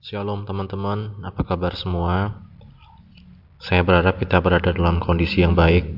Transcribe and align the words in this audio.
Shalom 0.00 0.48
teman-teman, 0.48 1.20
apa 1.20 1.44
kabar 1.44 1.76
semua? 1.76 2.40
Saya 3.60 3.84
berharap 3.84 4.16
kita 4.16 4.40
berada 4.40 4.72
dalam 4.72 4.96
kondisi 4.96 5.44
yang 5.44 5.52
baik, 5.52 5.92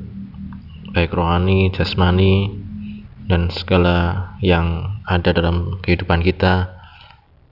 baik 0.91 1.07
rohani, 1.15 1.71
jasmani, 1.71 2.51
dan 3.31 3.47
segala 3.47 4.27
yang 4.43 4.99
ada 5.07 5.31
dalam 5.31 5.79
kehidupan 5.79 6.19
kita. 6.19 6.75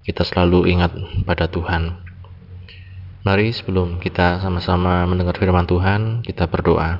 Kita 0.03 0.27
selalu 0.27 0.67
ingat 0.75 0.91
pada 1.23 1.47
Tuhan. 1.47 2.03
Mari 3.23 3.55
sebelum 3.55 4.03
kita 4.03 4.43
sama-sama 4.43 5.07
mendengar 5.07 5.39
firman 5.39 5.63
Tuhan, 5.63 6.19
kita 6.19 6.51
berdoa. 6.51 6.99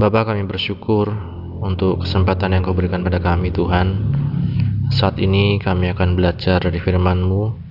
Bapa 0.00 0.24
kami 0.24 0.48
bersyukur 0.48 1.12
untuk 1.60 2.08
kesempatan 2.08 2.56
yang 2.56 2.64
kau 2.64 2.72
berikan 2.72 3.04
pada 3.04 3.20
kami 3.20 3.52
Tuhan. 3.52 4.08
Saat 4.88 5.20
ini 5.20 5.60
kami 5.60 5.92
akan 5.92 6.16
belajar 6.16 6.64
dari 6.64 6.80
firman-Mu 6.80 7.61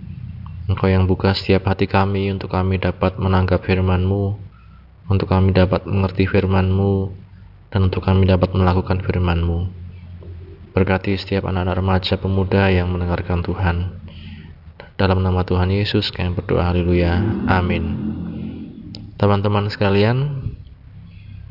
Engkau 0.71 0.87
yang 0.87 1.03
buka 1.03 1.35
setiap 1.35 1.67
hati 1.67 1.83
kami 1.83 2.31
untuk 2.31 2.55
kami 2.55 2.79
dapat 2.79 3.19
menanggap 3.19 3.67
firman-Mu, 3.67 4.39
untuk 5.11 5.27
kami 5.27 5.51
dapat 5.51 5.83
mengerti 5.83 6.23
firman-Mu, 6.31 7.11
dan 7.75 7.91
untuk 7.91 8.07
kami 8.07 8.23
dapat 8.23 8.55
melakukan 8.55 9.03
firman-Mu. 9.03 9.67
Berkati 10.71 11.19
setiap 11.19 11.51
anak-anak 11.51 11.75
remaja 11.75 12.15
pemuda 12.15 12.71
yang 12.71 12.87
mendengarkan 12.87 13.43
Tuhan. 13.43 13.99
Dalam 14.95 15.19
nama 15.19 15.43
Tuhan 15.43 15.67
Yesus 15.75 16.07
kami 16.07 16.39
berdoa 16.39 16.63
haleluya. 16.71 17.19
Amin. 17.51 17.83
Teman-teman 19.19 19.67
sekalian, 19.67 20.39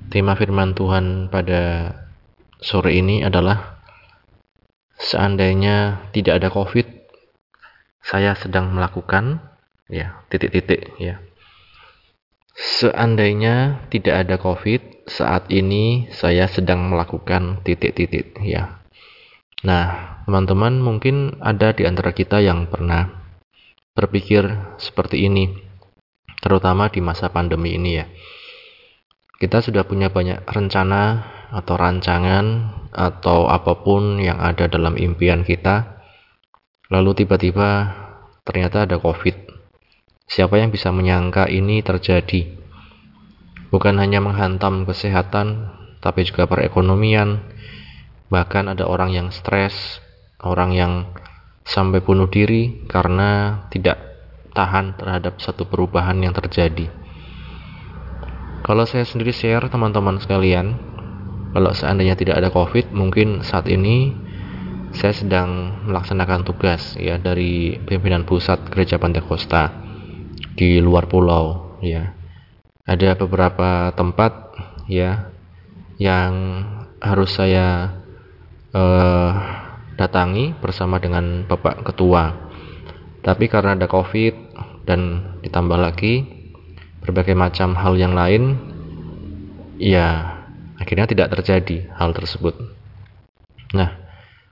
tema 0.09 0.32
firman 0.32 0.73
Tuhan 0.73 1.28
pada 1.28 1.92
sore 2.56 2.96
ini 2.96 3.20
adalah 3.20 3.84
seandainya 4.96 6.09
tidak 6.16 6.40
ada 6.40 6.48
Covid, 6.48 6.99
saya 8.00 8.32
sedang 8.36 8.72
melakukan 8.72 9.45
ya 9.88 10.24
titik-titik 10.32 10.96
ya. 10.96 11.20
Seandainya 12.56 13.87
tidak 13.88 14.26
ada 14.26 14.37
covid 14.37 15.06
saat 15.09 15.48
ini 15.48 16.10
saya 16.12 16.45
sedang 16.51 16.90
melakukan 16.93 17.65
titik-titik 17.65 18.37
ya. 18.45 18.80
Nah 19.65 20.21
teman-teman 20.24 20.80
mungkin 20.80 21.40
ada 21.40 21.73
di 21.73 21.84
antara 21.84 22.12
kita 22.16 22.40
yang 22.40 22.68
pernah 22.68 23.10
berpikir 23.93 24.46
seperti 24.80 25.26
ini 25.26 25.51
terutama 26.40 26.88
di 26.88 27.04
masa 27.04 27.28
pandemi 27.28 27.76
ini 27.76 27.90
ya. 28.01 28.06
Kita 29.40 29.65
sudah 29.65 29.88
punya 29.88 30.12
banyak 30.12 30.45
rencana 30.45 31.24
atau 31.51 31.74
rancangan 31.80 32.46
atau 32.93 33.48
apa 33.48 33.80
pun 33.80 34.21
yang 34.21 34.37
ada 34.37 34.68
dalam 34.68 35.01
impian 35.01 35.46
kita 35.46 35.99
Lalu 36.91 37.23
tiba-tiba 37.23 37.95
ternyata 38.43 38.83
ada 38.83 38.99
COVID. 38.99 39.46
Siapa 40.27 40.59
yang 40.59 40.74
bisa 40.74 40.91
menyangka 40.91 41.46
ini 41.46 41.87
terjadi? 41.87 42.51
Bukan 43.71 43.95
hanya 44.02 44.19
menghantam 44.19 44.83
kesehatan, 44.83 45.71
tapi 46.02 46.27
juga 46.27 46.51
perekonomian. 46.51 47.46
Bahkan 48.27 48.74
ada 48.74 48.91
orang 48.91 49.15
yang 49.15 49.29
stres, 49.30 50.02
orang 50.43 50.74
yang 50.74 50.93
sampai 51.63 52.02
bunuh 52.02 52.27
diri 52.27 52.83
karena 52.91 53.63
tidak 53.71 54.02
tahan 54.51 54.99
terhadap 54.99 55.38
satu 55.38 55.71
perubahan 55.71 56.18
yang 56.18 56.35
terjadi. 56.35 56.91
Kalau 58.66 58.83
saya 58.83 59.07
sendiri 59.07 59.30
share 59.30 59.71
teman-teman 59.71 60.18
sekalian, 60.18 60.74
kalau 61.55 61.71
seandainya 61.71 62.18
tidak 62.18 62.43
ada 62.43 62.51
COVID, 62.51 62.91
mungkin 62.91 63.46
saat 63.46 63.71
ini 63.71 64.15
saya 64.91 65.15
sedang 65.15 65.81
melaksanakan 65.87 66.43
tugas 66.43 66.99
ya 66.99 67.15
dari 67.16 67.78
pimpinan 67.87 68.27
pusat 68.27 68.66
gereja 68.69 68.99
Pantekosta 68.99 69.71
di 70.59 70.83
luar 70.83 71.06
pulau 71.06 71.78
ya. 71.78 72.15
Ada 72.84 73.15
beberapa 73.15 73.94
tempat 73.94 74.50
ya 74.91 75.31
yang 76.00 76.33
harus 76.99 77.31
saya 77.39 78.00
uh, 78.75 79.31
datangi 79.95 80.59
bersama 80.59 80.99
dengan 80.99 81.47
Bapak 81.47 81.87
Ketua. 81.87 82.50
Tapi 83.21 83.47
karena 83.47 83.77
ada 83.77 83.87
COVID 83.87 84.34
dan 84.89 85.33
ditambah 85.45 85.77
lagi 85.77 86.25
berbagai 87.05 87.37
macam 87.37 87.77
hal 87.77 87.95
yang 88.00 88.17
lain 88.17 88.59
ya 89.77 90.41
akhirnya 90.81 91.06
tidak 91.06 91.31
terjadi 91.37 91.93
hal 91.95 92.17
tersebut. 92.17 92.56
Nah 93.77 94.00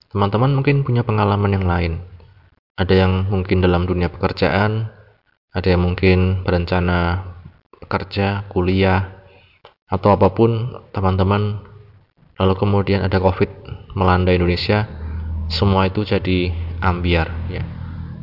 Teman-teman 0.08 0.56
mungkin 0.56 0.88
punya 0.88 1.04
pengalaman 1.04 1.52
yang 1.52 1.66
lain. 1.68 1.92
Ada 2.80 3.04
yang 3.04 3.28
mungkin 3.28 3.60
dalam 3.60 3.84
dunia 3.84 4.08
pekerjaan, 4.08 4.88
ada 5.52 5.68
yang 5.68 5.84
mungkin 5.84 6.48
berencana 6.48 7.28
kerja, 7.84 8.48
kuliah, 8.48 9.20
atau 9.84 10.16
apa 10.16 10.32
pun 10.32 10.80
teman-teman. 10.96 11.60
Lalu 12.40 12.54
kemudian 12.56 13.04
ada 13.04 13.20
COVID 13.20 13.50
melanda 13.98 14.32
Indonesia, 14.32 14.88
semua 15.52 15.92
itu 15.92 16.06
jadi 16.08 16.56
ambiar, 16.80 17.28
ya. 17.52 17.66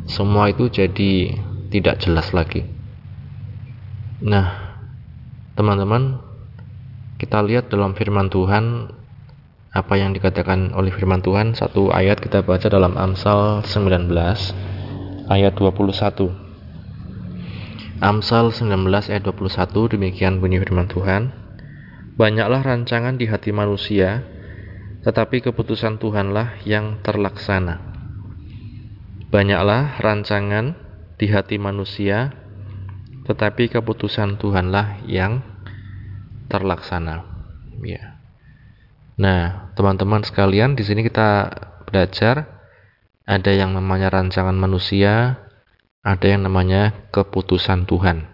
Semua 0.10 0.50
itu 0.50 0.72
jadi 0.74 1.38
tidak 1.70 2.02
jelas 2.02 2.34
lagi. 2.34 2.66
Nah, 4.26 4.80
teman-teman, 5.54 6.18
kita 7.22 7.46
lihat 7.46 7.70
dalam 7.70 7.94
firman 7.94 8.32
Tuhan 8.34 8.90
apa 9.76 10.00
yang 10.00 10.16
dikatakan 10.16 10.72
oleh 10.72 10.88
firman 10.96 11.20
Tuhan? 11.20 11.52
Satu 11.52 11.92
ayat 11.92 12.24
kita 12.24 12.48
baca 12.48 12.72
dalam 12.72 12.96
Amsal 12.96 13.60
19 13.68 14.08
ayat 15.28 15.54
21 15.60 16.32
Amsal 18.00 18.56
19 18.56 18.88
ayat 19.12 19.24
21 19.28 19.94
demikian 20.00 20.40
bunyi 20.40 20.64
firman 20.64 20.88
Tuhan. 20.88 21.36
Banyaklah 22.16 22.64
rancangan 22.64 23.20
di 23.20 23.28
hati 23.28 23.52
manusia 23.52 24.24
tetapi 25.04 25.44
keputusan 25.44 26.00
Tuhanlah 26.00 26.64
yang 26.64 27.04
terlaksana. 27.04 27.76
Banyaklah 29.28 30.00
rancangan 30.00 30.80
di 31.20 31.28
hati 31.28 31.60
manusia 31.60 32.32
tetapi 33.28 33.68
keputusan 33.68 34.40
Tuhanlah 34.40 35.04
yang 35.04 35.44
terlaksana. 36.48 37.28
Ya. 37.84 38.16
Nah, 39.16 39.65
teman-teman 39.76 40.24
sekalian, 40.24 40.74
di 40.74 40.84
sini 40.88 41.04
kita 41.04 41.52
belajar 41.86 42.48
ada 43.28 43.52
yang 43.52 43.76
namanya 43.76 44.10
rancangan 44.10 44.56
manusia, 44.56 45.44
ada 46.02 46.26
yang 46.26 46.48
namanya 46.48 47.12
keputusan 47.12 47.84
Tuhan. 47.86 48.32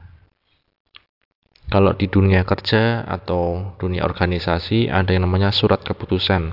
Kalau 1.72 1.96
di 1.96 2.12
dunia 2.12 2.44
kerja 2.44 3.08
atau 3.08 3.76
dunia 3.80 4.04
organisasi 4.04 4.92
ada 4.92 5.16
yang 5.16 5.24
namanya 5.24 5.56
surat 5.56 5.80
keputusan. 5.82 6.52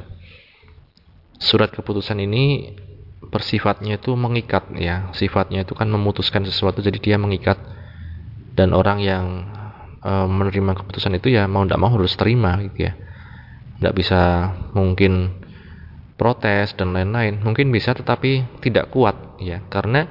Surat 1.42 1.74
keputusan 1.74 2.22
ini 2.22 2.74
bersifatnya 3.18 3.98
itu 3.98 4.14
mengikat 4.14 4.70
ya, 4.78 5.10
sifatnya 5.10 5.66
itu 5.66 5.74
kan 5.74 5.90
memutuskan 5.90 6.46
sesuatu 6.46 6.78
jadi 6.78 6.98
dia 7.02 7.16
mengikat 7.18 7.58
dan 8.54 8.70
orang 8.74 9.02
yang 9.02 9.26
e, 10.02 10.12
menerima 10.26 10.82
keputusan 10.82 11.18
itu 11.18 11.34
ya 11.34 11.50
mau 11.50 11.66
tidak 11.66 11.78
mau 11.82 11.90
harus 11.94 12.14
terima 12.18 12.58
gitu 12.62 12.90
ya 12.90 12.98
tidak 13.78 13.94
bisa 13.94 14.52
mungkin 14.74 15.38
protes 16.18 16.74
dan 16.74 16.90
lain-lain. 16.90 17.38
Mungkin 17.40 17.70
bisa 17.70 17.94
tetapi 17.94 18.58
tidak 18.58 18.90
kuat 18.90 19.38
ya. 19.38 19.62
Karena 19.70 20.04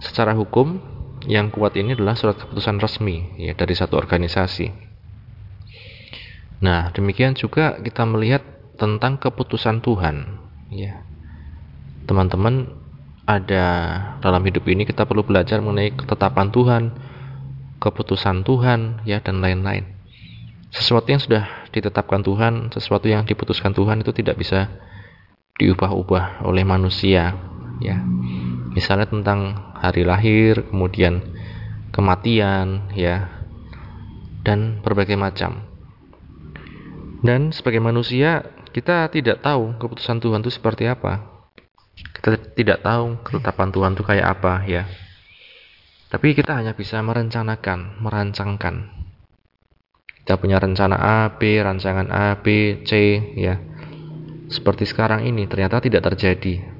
secara 0.00 0.32
hukum 0.32 0.80
yang 1.28 1.52
kuat 1.52 1.76
ini 1.76 1.92
adalah 1.92 2.16
surat 2.16 2.36
keputusan 2.40 2.80
resmi 2.80 3.36
ya 3.40 3.52
dari 3.52 3.76
satu 3.76 4.00
organisasi. 4.00 4.72
Nah 6.64 6.88
demikian 6.96 7.36
juga 7.36 7.76
kita 7.80 8.08
melihat 8.08 8.40
tentang 8.80 9.20
keputusan 9.20 9.84
Tuhan 9.84 10.40
ya. 10.72 11.04
Teman-teman 12.04 12.68
ada 13.24 13.64
dalam 14.20 14.44
hidup 14.44 14.68
ini 14.68 14.84
kita 14.84 15.08
perlu 15.08 15.24
belajar 15.24 15.64
mengenai 15.64 15.96
ketetapan 15.96 16.52
Tuhan 16.52 16.84
keputusan 17.80 18.44
Tuhan 18.44 19.04
ya 19.08 19.20
dan 19.20 19.40
lain-lain. 19.40 19.84
Sesuatu 20.72 21.08
yang 21.08 21.20
sudah 21.20 21.63
ditetapkan 21.74 22.22
Tuhan, 22.22 22.70
sesuatu 22.70 23.10
yang 23.10 23.26
diputuskan 23.26 23.74
Tuhan 23.74 24.06
itu 24.06 24.14
tidak 24.14 24.38
bisa 24.38 24.70
diubah-ubah 25.58 26.46
oleh 26.46 26.62
manusia, 26.62 27.34
ya. 27.82 27.98
Misalnya 28.70 29.10
tentang 29.10 29.74
hari 29.74 30.06
lahir, 30.06 30.62
kemudian 30.70 31.18
kematian, 31.90 32.94
ya, 32.94 33.26
dan 34.46 34.78
berbagai 34.86 35.18
macam. 35.18 35.66
Dan 37.26 37.50
sebagai 37.50 37.82
manusia, 37.82 38.46
kita 38.70 39.10
tidak 39.10 39.42
tahu 39.42 39.74
keputusan 39.78 40.22
Tuhan 40.22 40.42
itu 40.46 40.54
seperti 40.54 40.86
apa. 40.86 41.26
Kita 41.94 42.38
tidak 42.54 42.82
tahu 42.82 43.18
ketetapan 43.22 43.68
Tuhan 43.70 43.92
itu 43.98 44.02
kayak 44.06 44.26
apa, 44.38 44.62
ya. 44.66 44.86
Tapi 46.10 46.34
kita 46.34 46.54
hanya 46.54 46.78
bisa 46.78 47.02
merencanakan, 47.02 47.98
merancangkan 47.98 49.03
kita 50.24 50.40
punya 50.40 50.56
rencana 50.56 50.96
A, 50.96 51.36
B, 51.36 51.60
rancangan 51.60 52.08
A, 52.08 52.40
B, 52.40 52.80
C, 52.88 53.20
ya. 53.36 53.60
Seperti 54.48 54.88
sekarang 54.88 55.28
ini 55.28 55.44
ternyata 55.44 55.84
tidak 55.84 56.00
terjadi. 56.00 56.72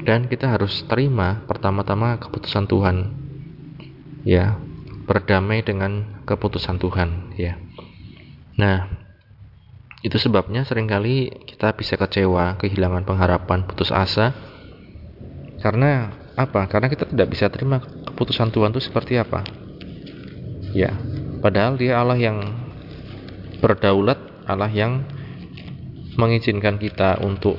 dan 0.00 0.32
kita 0.32 0.48
harus 0.48 0.80
terima 0.88 1.44
pertama-tama 1.44 2.16
keputusan 2.16 2.64
Tuhan 2.64 2.96
ya. 4.24 4.56
Berdamai 5.04 5.60
dengan 5.60 6.22
keputusan 6.24 6.80
Tuhan 6.80 7.36
ya. 7.36 7.60
Nah 8.56 8.88
itu 10.00 10.16
sebabnya 10.16 10.64
sering 10.64 10.88
kali 10.88 11.28
kita 11.44 11.76
bisa 11.76 12.00
kecewa 12.00 12.56
kehilangan 12.56 13.04
pengharapan 13.04 13.68
putus 13.68 13.92
asa. 13.92 14.32
Karena 15.60 16.16
apa? 16.32 16.64
Karena 16.64 16.88
kita 16.88 17.04
tidak 17.04 17.28
bisa 17.28 17.52
terima 17.52 17.84
keputusan 17.84 18.48
Tuhan 18.48 18.72
itu 18.72 18.80
seperti 18.80 19.20
apa? 19.20 19.44
Ya 20.72 21.09
padahal 21.40 21.76
dia 21.80 21.98
Allah 22.00 22.20
yang 22.20 22.38
berdaulat 23.60 24.16
Allah 24.48 24.72
yang 24.72 25.04
mengizinkan 26.16 26.80
kita 26.80 27.20
untuk 27.20 27.56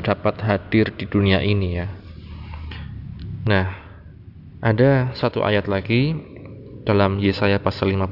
dapat 0.00 0.38
hadir 0.44 0.94
di 0.94 1.04
dunia 1.08 1.42
ini 1.42 1.68
ya. 1.76 1.88
Nah, 3.48 3.66
ada 4.62 5.12
satu 5.16 5.42
ayat 5.42 5.66
lagi 5.66 6.14
dalam 6.86 7.18
Yesaya 7.18 7.58
pasal 7.58 7.92
55 7.92 8.08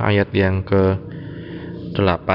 ayat 0.00 0.28
yang 0.36 0.62
ke-8. 0.62 2.28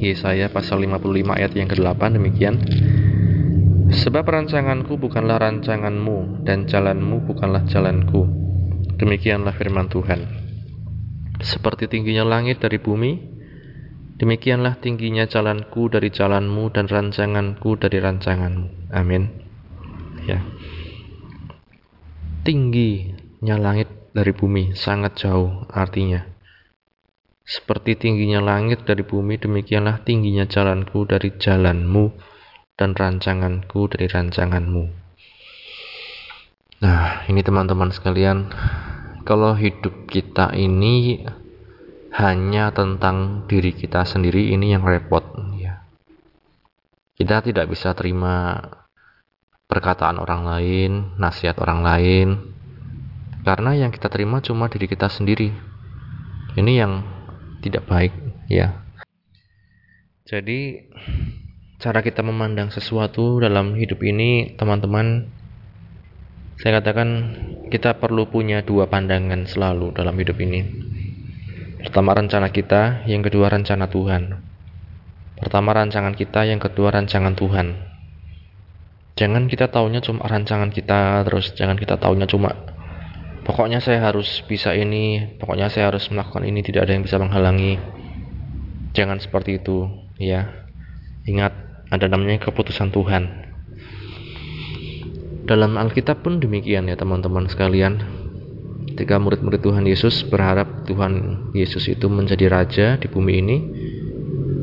Yesaya 0.00 0.50
pasal 0.50 0.82
55 0.84 1.38
ayat 1.38 1.52
yang 1.54 1.68
ke-8 1.70 2.02
demikian. 2.18 2.56
Sebab 3.94 4.26
rancanganku 4.26 4.98
bukanlah 4.98 5.38
rancanganmu 5.38 6.42
dan 6.42 6.66
jalanmu 6.66 7.24
bukanlah 7.30 7.62
jalanku. 7.68 8.26
Demikianlah 8.98 9.54
firman 9.54 9.86
Tuhan. 9.86 10.43
Seperti 11.44 11.92
tingginya 11.92 12.24
langit 12.24 12.64
dari 12.64 12.80
bumi, 12.80 13.34
Demikianlah 14.14 14.78
tingginya 14.78 15.26
jalanku 15.26 15.90
dari 15.90 16.06
jalanmu 16.06 16.70
dan 16.70 16.86
rancanganku 16.86 17.74
dari 17.74 17.98
rancanganmu. 17.98 18.94
Amin. 18.94 19.26
Ya. 20.30 20.38
Tingginya 22.46 23.58
langit 23.58 23.90
dari 24.14 24.30
bumi 24.30 24.78
sangat 24.78 25.18
jauh 25.18 25.66
artinya. 25.66 26.22
Seperti 27.42 27.98
tingginya 27.98 28.38
langit 28.38 28.86
dari 28.86 29.02
bumi, 29.02 29.34
demikianlah 29.36 30.06
tingginya 30.06 30.46
jalanku 30.46 31.04
dari 31.10 31.34
jalanmu 31.34 32.14
dan 32.78 32.94
rancanganku 32.94 33.90
dari 33.90 34.06
rancanganmu. 34.06 34.84
Nah, 36.86 37.26
ini 37.26 37.40
teman-teman 37.42 37.90
sekalian, 37.90 38.48
kalau 39.24 39.56
hidup 39.56 40.04
kita 40.06 40.52
ini 40.52 41.24
hanya 42.14 42.70
tentang 42.70 43.48
diri 43.50 43.74
kita 43.74 44.04
sendiri 44.04 44.52
ini 44.52 44.76
yang 44.76 44.84
repot 44.84 45.24
ya. 45.58 45.82
Kita 47.16 47.40
tidak 47.40 47.72
bisa 47.72 47.96
terima 47.96 48.60
perkataan 49.66 50.20
orang 50.20 50.44
lain, 50.44 50.90
nasihat 51.18 51.56
orang 51.58 51.80
lain 51.82 52.28
karena 53.44 53.76
yang 53.76 53.92
kita 53.92 54.08
terima 54.08 54.40
cuma 54.40 54.72
diri 54.72 54.88
kita 54.88 55.08
sendiri. 55.12 55.52
Ini 56.56 56.72
yang 56.80 57.04
tidak 57.60 57.84
baik 57.84 58.12
ya. 58.48 58.84
Jadi 60.24 60.88
cara 61.76 62.00
kita 62.00 62.24
memandang 62.24 62.72
sesuatu 62.72 63.44
dalam 63.44 63.76
hidup 63.76 64.00
ini 64.00 64.56
teman-teman 64.56 65.28
saya 66.60 66.78
katakan 66.82 67.08
kita 67.70 67.98
perlu 67.98 68.30
punya 68.30 68.62
dua 68.62 68.86
pandangan 68.86 69.46
selalu 69.48 69.90
dalam 69.94 70.14
hidup 70.14 70.38
ini 70.38 70.84
Pertama 71.84 72.16
rencana 72.16 72.48
kita, 72.48 73.04
yang 73.04 73.20
kedua 73.20 73.52
rencana 73.52 73.92
Tuhan. 73.92 74.40
Pertama 75.36 75.76
rancangan 75.76 76.16
kita, 76.16 76.48
yang 76.48 76.56
kedua 76.56 76.88
rancangan 76.88 77.36
Tuhan. 77.36 77.76
Jangan 79.20 79.44
kita 79.52 79.68
taunya 79.68 80.00
cuma 80.00 80.24
rancangan 80.24 80.72
kita, 80.72 81.28
terus 81.28 81.52
jangan 81.52 81.76
kita 81.76 82.00
taunya 82.00 82.24
cuma 82.24 82.56
pokoknya 83.44 83.84
saya 83.84 84.00
harus 84.00 84.40
bisa 84.48 84.72
ini, 84.72 85.36
pokoknya 85.36 85.68
saya 85.68 85.92
harus 85.92 86.08
melakukan 86.08 86.48
ini, 86.48 86.64
tidak 86.64 86.88
ada 86.88 86.96
yang 86.96 87.04
bisa 87.04 87.20
menghalangi. 87.20 87.76
Jangan 88.96 89.20
seperti 89.20 89.60
itu, 89.60 89.84
ya. 90.16 90.64
Ingat, 91.28 91.52
ada 91.92 92.08
namanya 92.08 92.40
keputusan 92.48 92.96
Tuhan. 92.96 93.43
Dalam 95.44 95.76
Alkitab 95.76 96.24
pun 96.24 96.40
demikian 96.40 96.88
ya 96.88 96.96
teman-teman 96.96 97.44
sekalian 97.52 98.00
ketika 98.94 99.20
murid-murid 99.20 99.60
Tuhan 99.60 99.84
Yesus 99.84 100.24
berharap 100.30 100.88
Tuhan 100.88 101.46
Yesus 101.52 101.90
itu 101.90 102.06
menjadi 102.06 102.46
raja 102.46 102.86
di 102.96 103.10
bumi 103.10 103.32
ini 103.42 103.56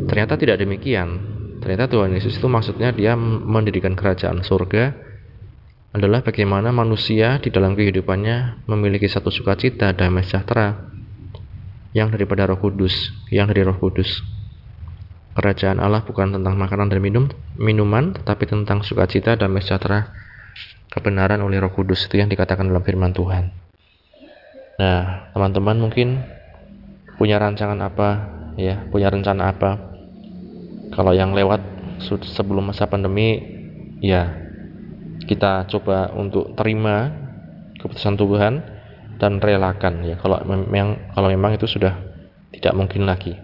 ternyata 0.08 0.40
tidak 0.40 0.58
demikian 0.64 1.20
ternyata 1.60 1.92
Tuhan 1.92 2.16
Yesus 2.16 2.40
itu 2.40 2.48
maksudnya 2.48 2.96
dia 2.96 3.14
mendirikan 3.20 3.94
kerajaan 3.94 4.42
surga 4.42 5.12
adalah 5.92 6.24
bagaimana 6.24 6.72
manusia 6.72 7.44
di 7.44 7.52
dalam 7.52 7.76
kehidupannya 7.76 8.64
memiliki 8.72 9.12
satu 9.12 9.28
sukacita 9.28 9.92
damai 9.92 10.24
sejahtera 10.24 10.88
yang 11.92 12.08
daripada 12.08 12.48
Roh 12.48 12.56
Kudus, 12.56 13.12
yang 13.28 13.52
dari 13.52 13.68
Roh 13.68 13.76
Kudus. 13.76 14.24
Kerajaan 15.36 15.84
Allah 15.84 16.08
bukan 16.08 16.32
tentang 16.32 16.56
makanan 16.56 16.88
dan 16.88 17.04
minum, 17.04 17.28
minuman, 17.60 18.16
tetapi 18.16 18.48
tentang 18.48 18.84
sukacita 18.88 19.36
damai 19.36 19.60
sejahtera 19.60 20.12
kebenaran 20.92 21.40
oleh 21.40 21.64
Roh 21.64 21.72
Kudus 21.72 22.04
itu 22.06 22.20
yang 22.20 22.28
dikatakan 22.28 22.68
dalam 22.68 22.84
firman 22.84 23.16
Tuhan. 23.16 23.48
Nah, 24.76 25.32
teman-teman 25.32 25.80
mungkin 25.80 26.20
punya 27.16 27.40
rancangan 27.40 27.80
apa 27.80 28.10
ya, 28.60 28.84
punya 28.92 29.08
rencana 29.08 29.56
apa? 29.56 29.72
Kalau 30.92 31.16
yang 31.16 31.32
lewat 31.32 31.64
sebelum 32.36 32.74
masa 32.76 32.92
pandemi 32.92 33.40
ya 34.04 34.36
kita 35.24 35.70
coba 35.70 36.12
untuk 36.18 36.58
terima 36.58 37.14
keputusan 37.78 38.18
Tuhan 38.18 38.54
dan 39.22 39.38
relakan 39.38 40.02
ya 40.02 40.18
kalau 40.18 40.42
memang 40.44 41.14
kalau 41.14 41.30
memang 41.30 41.56
itu 41.56 41.70
sudah 41.70 41.96
tidak 42.52 42.74
mungkin 42.76 43.08
lagi. 43.08 43.38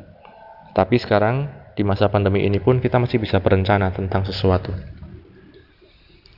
Tapi 0.73 0.97
sekarang 0.99 1.47
di 1.77 1.85
masa 1.85 2.09
pandemi 2.09 2.43
ini 2.43 2.57
pun 2.57 2.81
kita 2.81 2.97
masih 2.97 3.21
bisa 3.21 3.37
berencana 3.39 3.93
tentang 3.93 4.25
sesuatu. 4.25 4.73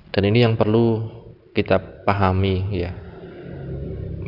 Dan 0.09 0.29
ini 0.29 0.41
yang 0.45 0.57
perlu 0.57 1.05
kita 1.53 2.05
pahami 2.05 2.65
ya 2.73 2.91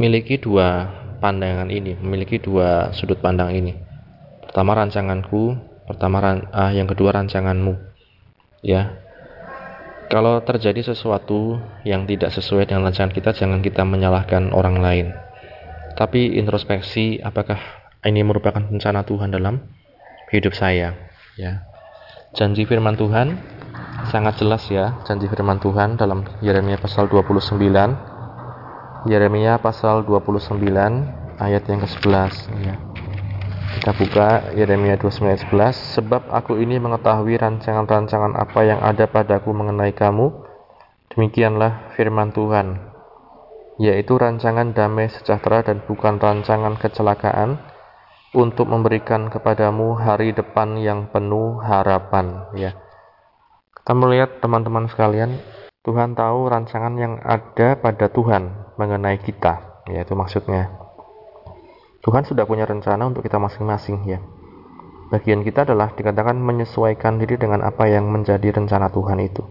memiliki 0.01 0.41
dua 0.41 0.89
pandangan 1.21 1.69
ini, 1.69 1.93
memiliki 2.01 2.41
dua 2.41 2.89
sudut 2.97 3.21
pandang 3.21 3.53
ini. 3.53 3.77
Pertama 4.41 4.73
rancanganku, 4.73 5.53
pertama 5.85 6.17
ran, 6.17 6.49
ah, 6.49 6.73
yang 6.73 6.89
kedua 6.89 7.13
rancanganmu. 7.13 7.77
Ya. 8.65 8.97
Kalau 10.09 10.43
terjadi 10.43 10.91
sesuatu 10.91 11.61
yang 11.87 12.03
tidak 12.03 12.35
sesuai 12.35 12.67
dengan 12.67 12.89
rancangan 12.89 13.13
kita, 13.15 13.31
jangan 13.31 13.63
kita 13.63 13.85
menyalahkan 13.85 14.51
orang 14.51 14.81
lain. 14.81 15.07
Tapi 15.95 16.35
introspeksi 16.35 17.21
apakah 17.23 17.61
ini 18.03 18.25
merupakan 18.25 18.59
rencana 18.59 19.05
Tuhan 19.05 19.31
dalam 19.31 19.61
hidup 20.33 20.57
saya, 20.57 20.97
ya. 21.37 21.63
Janji 22.33 22.65
firman 22.65 22.97
Tuhan 22.97 23.37
sangat 24.09 24.41
jelas 24.41 24.65
ya, 24.71 24.97
janji 25.05 25.29
firman 25.29 25.61
Tuhan 25.61 25.99
dalam 25.99 26.25
Yeremia 26.41 26.81
pasal 26.81 27.05
29 27.05 27.61
Yeremia 29.05 29.57
pasal 29.61 30.05
29 30.05 30.61
ayat 31.41 31.63
yang 31.65 31.79
ke-11 31.81 32.33
ya. 32.61 32.75
Kita 33.71 33.97
buka 33.97 34.53
Yeremia 34.53 34.99
29 34.99 35.31
ayat 35.31 35.41
11 35.49 35.97
Sebab 35.97 36.29
aku 36.29 36.59
ini 36.59 36.77
mengetahui 36.77 37.39
rancangan-rancangan 37.39 38.35
apa 38.35 38.61
yang 38.67 38.83
ada 38.83 39.07
padaku 39.07 39.55
mengenai 39.55 39.95
kamu 39.95 40.27
Demikianlah 41.15 41.95
firman 41.95 42.35
Tuhan 42.35 42.77
Yaitu 43.79 44.19
rancangan 44.19 44.75
damai 44.75 45.07
sejahtera 45.09 45.63
dan 45.63 45.81
bukan 45.87 46.19
rancangan 46.19 46.77
kecelakaan 46.77 47.63
Untuk 48.35 48.67
memberikan 48.67 49.31
kepadamu 49.31 49.97
hari 49.97 50.35
depan 50.35 50.75
yang 50.77 51.07
penuh 51.09 51.63
harapan 51.63 52.51
ya. 52.53 52.75
Kita 53.81 53.97
melihat 53.97 54.37
teman-teman 54.37 54.85
sekalian 54.85 55.41
Tuhan 55.81 56.13
tahu 56.13 56.53
rancangan 56.53 56.93
yang 57.01 57.17
ada 57.25 57.73
pada 57.81 58.13
Tuhan 58.13 58.77
mengenai 58.77 59.17
kita, 59.17 59.81
yaitu 59.89 60.13
maksudnya 60.13 60.69
Tuhan 62.05 62.21
sudah 62.21 62.45
punya 62.45 62.69
rencana 62.69 63.09
untuk 63.09 63.25
kita 63.25 63.41
masing-masing 63.41 64.05
ya. 64.05 64.21
Bagian 65.09 65.41
kita 65.41 65.65
adalah 65.65 65.97
dikatakan 65.97 66.37
menyesuaikan 66.37 67.17
diri 67.17 67.41
dengan 67.41 67.65
apa 67.65 67.89
yang 67.89 68.05
menjadi 68.05 68.53
rencana 68.53 68.93
Tuhan 68.93 69.17
itu. 69.17 69.49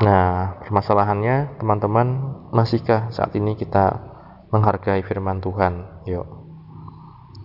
Nah, 0.00 0.56
permasalahannya 0.64 1.60
teman-teman, 1.60 2.08
masihkah 2.56 3.12
saat 3.12 3.36
ini 3.36 3.52
kita 3.60 4.00
menghargai 4.48 5.04
firman 5.04 5.44
Tuhan? 5.44 6.04
Yuk. 6.08 6.24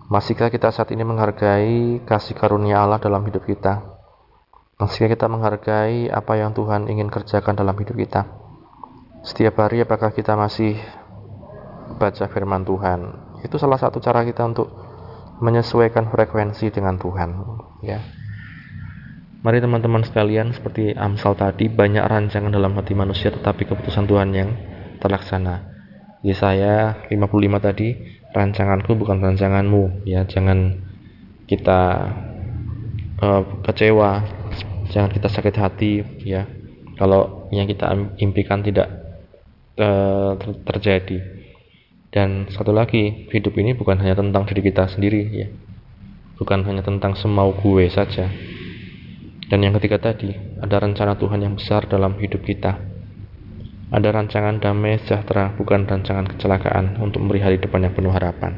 Masihkah 0.08 0.48
kita 0.48 0.72
saat 0.72 0.88
ini 0.96 1.04
menghargai 1.04 2.00
kasih 2.08 2.32
karunia 2.32 2.80
Allah 2.80 2.96
dalam 2.96 3.20
hidup 3.28 3.44
kita? 3.44 3.91
Masihkah 4.82 5.14
kita 5.14 5.30
menghargai 5.30 6.10
apa 6.10 6.42
yang 6.42 6.50
Tuhan 6.58 6.90
ingin 6.90 7.06
kerjakan 7.06 7.54
dalam 7.54 7.78
hidup 7.78 7.94
kita? 7.94 8.26
Setiap 9.22 9.62
hari 9.62 9.86
apakah 9.86 10.10
kita 10.10 10.34
masih 10.34 10.74
baca 12.02 12.26
firman 12.26 12.66
Tuhan? 12.66 13.14
Itu 13.46 13.62
salah 13.62 13.78
satu 13.78 14.02
cara 14.02 14.26
kita 14.26 14.42
untuk 14.42 14.74
menyesuaikan 15.38 16.10
frekuensi 16.10 16.74
dengan 16.74 16.98
Tuhan, 16.98 17.30
ya. 17.86 18.02
Mari 19.46 19.62
teman-teman 19.62 20.02
sekalian, 20.02 20.50
seperti 20.50 20.98
Amsal 20.98 21.38
tadi, 21.38 21.70
banyak 21.70 22.02
rancangan 22.02 22.50
dalam 22.50 22.74
hati 22.74 22.98
manusia 22.98 23.30
tetapi 23.30 23.62
keputusan 23.70 24.10
Tuhan 24.10 24.34
yang 24.34 24.50
terlaksana. 24.98 25.62
Yesaya 26.26 27.06
55 27.06 27.22
tadi, 27.62 28.18
rancanganku 28.34 28.98
bukan 28.98 29.22
rancanganmu, 29.22 30.10
ya 30.10 30.26
jangan 30.26 30.74
kita 31.46 32.10
uh, 33.22 33.42
kecewa, 33.62 34.41
jangan 34.92 35.10
kita 35.10 35.28
sakit 35.32 35.54
hati, 35.56 35.92
ya 36.22 36.44
kalau 37.00 37.48
yang 37.50 37.64
kita 37.64 37.88
impikan 38.20 38.60
tidak 38.60 38.88
uh, 39.80 40.36
terjadi. 40.68 41.42
Dan 42.12 42.52
satu 42.52 42.76
lagi, 42.76 43.26
hidup 43.32 43.56
ini 43.56 43.72
bukan 43.72 43.96
hanya 43.96 44.12
tentang 44.12 44.44
diri 44.44 44.60
kita 44.68 44.84
sendiri, 44.84 45.22
ya, 45.32 45.48
bukan 46.36 46.60
hanya 46.68 46.84
tentang 46.84 47.16
semau 47.16 47.56
gue 47.56 47.88
saja. 47.88 48.28
Dan 49.48 49.58
yang 49.64 49.72
ketiga 49.80 49.96
tadi, 49.96 50.36
ada 50.60 50.76
rencana 50.76 51.16
Tuhan 51.16 51.40
yang 51.40 51.56
besar 51.56 51.88
dalam 51.88 52.20
hidup 52.20 52.44
kita 52.44 52.92
ada 53.92 54.08
rancangan 54.08 54.56
damai 54.56 54.96
sejahtera, 55.04 55.52
bukan 55.52 55.84
rancangan 55.84 56.24
kecelakaan 56.24 56.96
untuk 57.04 57.20
memberi 57.20 57.44
hari 57.44 57.56
depan 57.60 57.84
yang 57.84 57.92
penuh 57.92 58.08
harapan. 58.08 58.56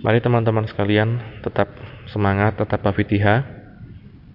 Mari 0.00 0.24
teman-teman 0.24 0.64
sekalian 0.64 1.20
tetap 1.44 1.68
semangat, 2.08 2.56
tetap 2.56 2.80
bafitiha. 2.80 3.57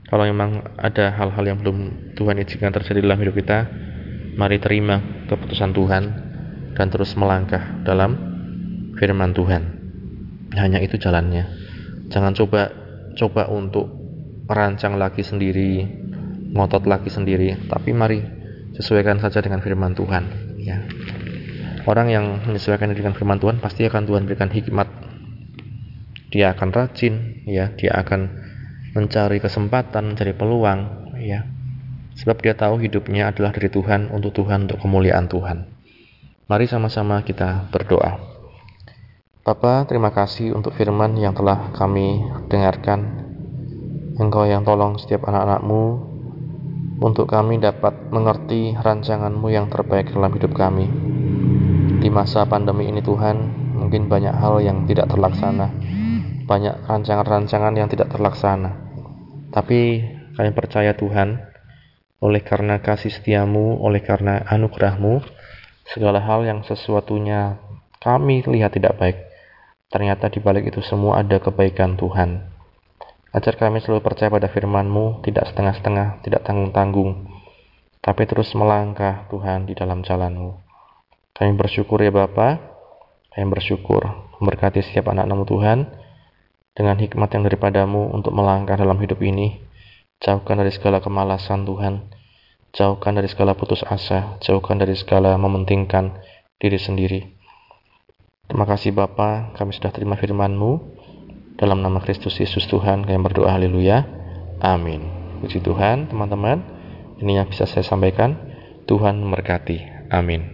Kalau 0.08 0.24
memang 0.28 0.76
ada 0.78 1.14
hal-hal 1.16 1.44
yang 1.48 1.58
belum 1.64 1.78
Tuhan 2.14 2.38
izinkan 2.44 2.76
terjadi 2.76 3.02
dalam 3.02 3.20
hidup 3.24 3.40
kita, 3.40 3.66
mari 4.38 4.60
terima 4.60 5.26
keputusan 5.32 5.72
Tuhan 5.74 6.04
dan 6.74 6.88
terus 6.90 7.16
melangkah 7.18 7.82
dalam 7.82 8.14
firman 9.00 9.34
Tuhan. 9.34 9.64
Hanya 10.54 10.84
itu 10.84 11.02
jalannya. 11.02 11.50
Jangan 12.14 12.38
coba 12.38 12.70
coba 13.18 13.50
untuk 13.50 13.90
merancang 14.46 15.00
lagi 15.00 15.26
sendiri, 15.26 15.88
ngotot 16.54 16.86
lagi 16.86 17.10
sendiri, 17.10 17.70
tapi 17.72 17.96
mari 17.96 18.44
sesuaikan 18.74 19.22
saja 19.22 19.40
dengan 19.42 19.62
firman 19.62 19.94
Tuhan 19.94 20.24
ya 20.58 20.82
orang 21.86 22.08
yang 22.10 22.26
menyesuaikan 22.48 22.90
dengan 22.92 23.14
firman 23.14 23.38
Tuhan 23.38 23.62
pasti 23.62 23.86
akan 23.86 24.04
Tuhan 24.10 24.26
berikan 24.26 24.50
hikmat 24.50 24.90
dia 26.34 26.56
akan 26.58 26.70
rajin 26.74 27.46
ya 27.46 27.70
dia 27.78 27.94
akan 27.94 28.42
mencari 28.94 29.42
kesempatan 29.42 30.14
mencari 30.14 30.34
peluang 30.38 31.12
ya 31.20 31.46
sebab 32.14 32.38
dia 32.42 32.54
tahu 32.54 32.78
hidupnya 32.82 33.34
adalah 33.34 33.54
dari 33.54 33.70
Tuhan 33.70 34.14
untuk 34.14 34.38
Tuhan 34.38 34.70
untuk 34.70 34.80
kemuliaan 34.82 35.28
Tuhan 35.30 35.66
mari 36.46 36.66
sama-sama 36.70 37.26
kita 37.26 37.70
berdoa 37.74 38.34
Bapa, 39.44 39.84
terima 39.84 40.08
kasih 40.08 40.56
untuk 40.56 40.72
firman 40.72 41.20
yang 41.20 41.36
telah 41.36 41.76
kami 41.76 42.24
dengarkan. 42.48 43.28
Engkau 44.16 44.48
yang 44.48 44.64
tolong 44.64 44.96
setiap 44.96 45.28
anak-anakmu 45.28 45.84
untuk 47.04 47.28
kami 47.28 47.60
dapat 47.60 47.92
mengerti 48.08 48.72
rancanganmu 48.72 49.44
yang 49.52 49.68
terbaik 49.68 50.16
dalam 50.16 50.32
hidup 50.32 50.56
kami. 50.56 50.88
Di 52.00 52.08
masa 52.08 52.48
pandemi 52.48 52.88
ini 52.88 53.04
Tuhan, 53.04 53.36
mungkin 53.76 54.08
banyak 54.08 54.32
hal 54.32 54.64
yang 54.64 54.88
tidak 54.88 55.12
terlaksana, 55.12 55.68
banyak 56.48 56.80
rancangan-rancangan 56.88 57.76
yang 57.76 57.92
tidak 57.92 58.16
terlaksana. 58.16 58.83
Tapi 59.54 60.02
kami 60.34 60.50
percaya 60.50 60.98
Tuhan, 60.98 61.38
oleh 62.18 62.42
karena 62.42 62.82
kasih 62.82 63.14
setiamu, 63.14 63.78
oleh 63.86 64.02
karena 64.02 64.42
anugerahmu, 64.50 65.22
segala 65.94 66.18
hal 66.26 66.42
yang 66.42 66.66
sesuatunya 66.66 67.62
kami 68.02 68.42
lihat 68.50 68.74
tidak 68.74 68.98
baik, 68.98 69.18
ternyata 69.94 70.34
di 70.34 70.42
balik 70.42 70.74
itu 70.74 70.82
semua 70.82 71.22
ada 71.22 71.38
kebaikan 71.38 71.94
Tuhan. 71.94 72.50
Ajar 73.30 73.54
kami 73.62 73.78
selalu 73.78 74.02
percaya 74.02 74.34
pada 74.34 74.50
firman-Mu, 74.50 75.22
tidak 75.22 75.54
setengah-setengah, 75.54 76.26
tidak 76.26 76.42
tanggung-tanggung, 76.46 77.30
tapi 78.02 78.26
terus 78.26 78.50
melangkah 78.58 79.30
Tuhan 79.30 79.70
di 79.70 79.78
dalam 79.78 80.02
jalan-Mu. 80.02 80.52
Kami 81.34 81.52
bersyukur 81.54 82.02
ya 82.02 82.10
Bapa, 82.10 82.58
kami 83.34 83.46
bersyukur 83.50 84.06
memberkati 84.38 84.82
setiap 84.82 85.14
anak-anakmu 85.14 85.46
Tuhan, 85.50 85.80
dengan 86.74 86.98
hikmat 86.98 87.30
yang 87.34 87.46
daripadamu 87.46 88.10
untuk 88.14 88.34
melangkah 88.34 88.78
dalam 88.78 88.98
hidup 88.98 89.22
ini. 89.22 89.62
Jauhkan 90.22 90.58
dari 90.58 90.72
segala 90.74 91.04
kemalasan 91.04 91.66
Tuhan, 91.68 92.10
jauhkan 92.74 93.14
dari 93.14 93.30
segala 93.30 93.54
putus 93.54 93.86
asa, 93.86 94.42
jauhkan 94.42 94.82
dari 94.82 94.98
segala 94.98 95.36
mementingkan 95.38 96.18
diri 96.58 96.80
sendiri. 96.80 97.22
Terima 98.48 98.64
kasih 98.68 98.96
Bapa, 98.96 99.56
kami 99.56 99.72
sudah 99.76 99.92
terima 99.92 100.16
firman-Mu. 100.16 100.72
Dalam 101.60 101.80
nama 101.80 102.02
Kristus 102.02 102.40
Yesus 102.42 102.66
Tuhan 102.66 103.06
kami 103.06 103.20
berdoa 103.22 103.54
haleluya. 103.54 104.04
Amin. 104.60 105.06
Puji 105.40 105.62
Tuhan 105.62 106.10
teman-teman. 106.10 106.60
Ini 107.20 107.44
yang 107.44 107.48
bisa 107.48 107.70
saya 107.70 107.86
sampaikan. 107.86 108.36
Tuhan 108.84 109.22
memberkati. 109.22 110.08
Amin. 110.12 110.53